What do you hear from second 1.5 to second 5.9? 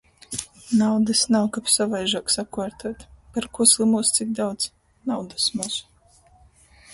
kab sovaižuok sakuortuot... Parkū slymūs cik daudz? Naudys moz...